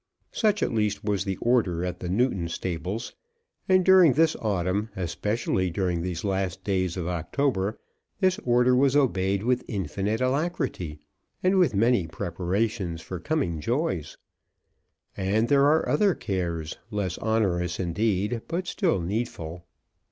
Such 0.31 0.63
at 0.63 0.73
least 0.73 1.03
was 1.03 1.25
the 1.25 1.37
order 1.37 1.85
at 1.85 1.99
the 1.99 2.09
Newton 2.09 2.47
stables; 2.47 3.13
and 3.69 3.85
during 3.85 4.13
this 4.13 4.35
autumn, 4.37 4.89
especially 4.95 5.69
during 5.69 6.01
these 6.01 6.23
last 6.23 6.63
days 6.63 6.97
of 6.97 7.07
October, 7.07 7.79
this 8.19 8.39
order 8.39 8.75
was 8.75 8.95
obeyed 8.95 9.43
with 9.43 9.63
infinite 9.67 10.19
alacrity, 10.19 10.97
and 11.43 11.59
with 11.59 11.75
many 11.75 12.07
preparations 12.07 13.01
for 13.03 13.19
coming 13.19 13.59
joys. 13.61 14.17
And 15.15 15.49
there 15.49 15.67
are 15.67 15.87
other 15.87 16.15
cares, 16.15 16.79
less 16.89 17.19
onerous 17.19 17.79
indeed, 17.79 18.41
but 18.47 18.65
still 18.65 19.01
needful. 19.01 19.67